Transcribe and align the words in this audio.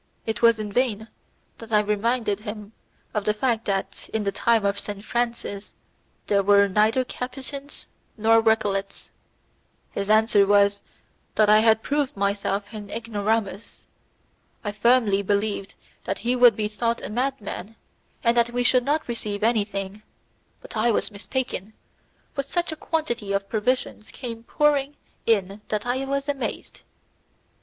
It 0.25 0.41
was 0.41 0.57
in 0.57 0.73
vain 0.73 1.09
that 1.59 1.71
I 1.71 1.79
reminded 1.79 2.39
him 2.39 2.73
of 3.13 3.23
the 3.23 3.35
fact 3.35 3.65
that, 3.65 4.09
in 4.11 4.23
the 4.23 4.31
time 4.31 4.65
of 4.65 4.79
Saint 4.79 5.05
Francis, 5.05 5.75
there 6.25 6.41
were 6.41 6.67
neither 6.67 7.03
Capuchins 7.03 7.85
nor 8.17 8.41
Recollets. 8.41 9.11
His 9.91 10.09
answer 10.09 10.47
was 10.47 10.81
that 11.35 11.51
I 11.51 11.59
had 11.59 11.83
proved 11.83 12.17
myself 12.17 12.63
an 12.71 12.89
ignoramus. 12.89 13.85
I 14.63 14.71
firmly 14.71 15.21
believed 15.21 15.75
that 16.05 16.17
he 16.25 16.35
would 16.35 16.55
be 16.55 16.67
thought 16.67 17.03
a 17.03 17.09
madman, 17.11 17.75
and 18.23 18.35
that 18.35 18.49
we 18.49 18.63
should 18.63 18.83
not 18.83 19.07
receive 19.07 19.43
anything, 19.43 20.01
but 20.61 20.75
I 20.75 20.89
was 20.89 21.11
mistaken, 21.11 21.73
for 22.33 22.41
such 22.41 22.71
a 22.71 22.75
quantity 22.75 23.33
of 23.33 23.47
provisions 23.47 24.09
came 24.09 24.45
pouring 24.45 24.97
in 25.27 25.61
that 25.67 25.85
I 25.85 26.05
was 26.05 26.27
amazed. 26.27 26.81